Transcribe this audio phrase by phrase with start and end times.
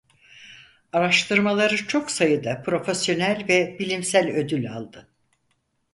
[0.93, 5.07] Araştırmaları çok sayıda profesyonel ve bilimsel ödül aldı.